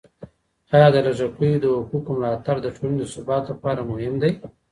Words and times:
آیا 0.75 0.87
د 0.95 0.97
لږکیو 1.05 1.61
د 1.63 1.65
حقوقو 1.79 2.11
ملاتړ 2.17 2.55
د 2.61 2.67
ټولني 2.75 2.97
د 2.99 3.05
ثبات 3.13 3.43
لپاره 3.51 3.87
مهم 3.91 4.13
دی؟ 4.21 4.31